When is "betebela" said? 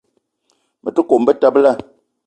1.27-1.71